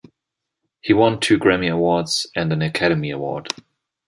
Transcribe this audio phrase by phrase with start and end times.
[0.81, 3.53] He won two Grammy Awards and an Academy Award.